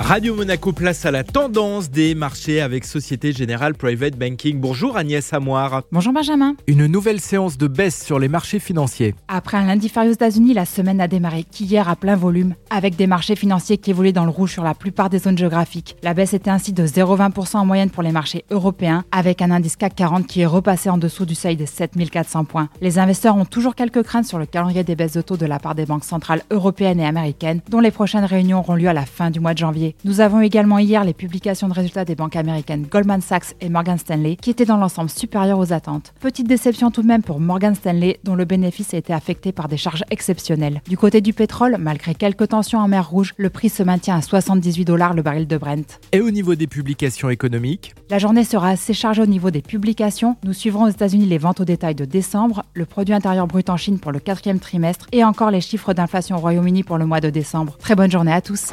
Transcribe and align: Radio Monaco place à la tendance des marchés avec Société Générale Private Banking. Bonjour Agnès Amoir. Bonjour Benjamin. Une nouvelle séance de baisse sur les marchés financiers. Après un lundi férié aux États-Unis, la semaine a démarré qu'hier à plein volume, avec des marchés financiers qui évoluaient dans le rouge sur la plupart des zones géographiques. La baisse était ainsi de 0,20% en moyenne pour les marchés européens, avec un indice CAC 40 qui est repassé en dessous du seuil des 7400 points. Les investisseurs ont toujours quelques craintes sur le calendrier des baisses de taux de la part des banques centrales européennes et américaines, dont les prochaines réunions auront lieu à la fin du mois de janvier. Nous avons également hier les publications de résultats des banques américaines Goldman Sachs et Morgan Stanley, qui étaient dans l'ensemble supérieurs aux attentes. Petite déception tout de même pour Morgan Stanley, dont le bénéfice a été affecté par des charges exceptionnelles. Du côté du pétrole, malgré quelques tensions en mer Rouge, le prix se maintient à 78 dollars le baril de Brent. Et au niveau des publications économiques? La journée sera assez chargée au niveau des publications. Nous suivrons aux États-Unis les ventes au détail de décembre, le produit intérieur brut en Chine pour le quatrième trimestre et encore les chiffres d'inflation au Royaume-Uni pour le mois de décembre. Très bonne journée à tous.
Radio 0.00 0.34
Monaco 0.34 0.72
place 0.72 1.04
à 1.04 1.10
la 1.10 1.24
tendance 1.24 1.90
des 1.90 2.14
marchés 2.14 2.62
avec 2.62 2.86
Société 2.86 3.32
Générale 3.32 3.74
Private 3.74 4.16
Banking. 4.16 4.58
Bonjour 4.58 4.96
Agnès 4.96 5.32
Amoir. 5.34 5.82
Bonjour 5.92 6.14
Benjamin. 6.14 6.54
Une 6.66 6.86
nouvelle 6.86 7.20
séance 7.20 7.58
de 7.58 7.66
baisse 7.68 8.02
sur 8.02 8.18
les 8.18 8.28
marchés 8.28 8.60
financiers. 8.60 9.14
Après 9.28 9.58
un 9.58 9.66
lundi 9.66 9.90
férié 9.90 10.08
aux 10.08 10.14
États-Unis, 10.14 10.54
la 10.54 10.64
semaine 10.64 11.02
a 11.02 11.06
démarré 11.06 11.44
qu'hier 11.44 11.86
à 11.86 11.96
plein 11.96 12.16
volume, 12.16 12.54
avec 12.70 12.96
des 12.96 13.06
marchés 13.06 13.36
financiers 13.36 13.76
qui 13.76 13.90
évoluaient 13.90 14.12
dans 14.12 14.24
le 14.24 14.30
rouge 14.30 14.52
sur 14.52 14.64
la 14.64 14.74
plupart 14.74 15.10
des 15.10 15.18
zones 15.18 15.36
géographiques. 15.36 15.96
La 16.02 16.14
baisse 16.14 16.32
était 16.32 16.50
ainsi 16.50 16.72
de 16.72 16.86
0,20% 16.86 17.58
en 17.58 17.66
moyenne 17.66 17.90
pour 17.90 18.02
les 18.02 18.10
marchés 18.10 18.46
européens, 18.50 19.04
avec 19.12 19.42
un 19.42 19.50
indice 19.50 19.76
CAC 19.76 19.94
40 19.96 20.26
qui 20.26 20.40
est 20.40 20.46
repassé 20.46 20.88
en 20.88 20.96
dessous 20.96 21.26
du 21.26 21.34
seuil 21.34 21.56
des 21.56 21.66
7400 21.66 22.46
points. 22.46 22.70
Les 22.80 22.98
investisseurs 22.98 23.36
ont 23.36 23.44
toujours 23.44 23.74
quelques 23.74 24.02
craintes 24.02 24.26
sur 24.26 24.38
le 24.38 24.46
calendrier 24.46 24.82
des 24.82 24.96
baisses 24.96 25.12
de 25.12 25.20
taux 25.20 25.36
de 25.36 25.46
la 25.46 25.58
part 25.58 25.74
des 25.74 25.84
banques 25.84 26.04
centrales 26.04 26.42
européennes 26.50 27.00
et 27.00 27.06
américaines, 27.06 27.60
dont 27.68 27.80
les 27.80 27.90
prochaines 27.90 28.24
réunions 28.24 28.60
auront 28.60 28.74
lieu 28.74 28.88
à 28.88 28.94
la 28.94 29.04
fin 29.04 29.30
du 29.30 29.40
mois 29.40 29.52
de 29.52 29.58
janvier. 29.58 29.89
Nous 30.04 30.20
avons 30.20 30.40
également 30.40 30.78
hier 30.78 31.04
les 31.04 31.14
publications 31.14 31.68
de 31.68 31.74
résultats 31.74 32.04
des 32.04 32.14
banques 32.14 32.36
américaines 32.36 32.86
Goldman 32.90 33.20
Sachs 33.20 33.54
et 33.60 33.68
Morgan 33.68 33.98
Stanley, 33.98 34.36
qui 34.36 34.50
étaient 34.50 34.64
dans 34.64 34.76
l'ensemble 34.76 35.10
supérieurs 35.10 35.58
aux 35.58 35.72
attentes. 35.72 36.12
Petite 36.20 36.46
déception 36.46 36.90
tout 36.90 37.02
de 37.02 37.06
même 37.06 37.22
pour 37.22 37.40
Morgan 37.40 37.74
Stanley, 37.74 38.20
dont 38.24 38.34
le 38.34 38.44
bénéfice 38.44 38.94
a 38.94 38.96
été 38.96 39.12
affecté 39.12 39.52
par 39.52 39.68
des 39.68 39.76
charges 39.76 40.04
exceptionnelles. 40.10 40.80
Du 40.88 40.96
côté 40.96 41.20
du 41.20 41.32
pétrole, 41.32 41.76
malgré 41.78 42.14
quelques 42.14 42.48
tensions 42.48 42.78
en 42.78 42.88
mer 42.88 43.08
Rouge, 43.08 43.34
le 43.36 43.50
prix 43.50 43.68
se 43.68 43.82
maintient 43.82 44.16
à 44.16 44.22
78 44.22 44.84
dollars 44.84 45.14
le 45.14 45.22
baril 45.22 45.46
de 45.46 45.56
Brent. 45.56 46.00
Et 46.12 46.20
au 46.20 46.30
niveau 46.30 46.54
des 46.54 46.66
publications 46.66 47.30
économiques? 47.30 47.94
La 48.10 48.18
journée 48.18 48.44
sera 48.44 48.70
assez 48.70 48.94
chargée 48.94 49.22
au 49.22 49.26
niveau 49.26 49.50
des 49.50 49.62
publications. 49.62 50.36
Nous 50.44 50.52
suivrons 50.52 50.84
aux 50.84 50.90
États-Unis 50.90 51.26
les 51.26 51.38
ventes 51.38 51.60
au 51.60 51.64
détail 51.64 51.94
de 51.94 52.04
décembre, 52.04 52.64
le 52.74 52.86
produit 52.86 53.14
intérieur 53.14 53.46
brut 53.46 53.70
en 53.70 53.76
Chine 53.76 53.98
pour 53.98 54.12
le 54.12 54.18
quatrième 54.18 54.58
trimestre 54.58 55.06
et 55.12 55.24
encore 55.24 55.50
les 55.50 55.60
chiffres 55.60 55.94
d'inflation 55.94 56.36
au 56.36 56.40
Royaume-Uni 56.40 56.82
pour 56.82 56.98
le 56.98 57.06
mois 57.06 57.20
de 57.20 57.30
décembre. 57.30 57.76
Très 57.78 57.94
bonne 57.94 58.10
journée 58.10 58.32
à 58.32 58.40
tous. 58.40 58.72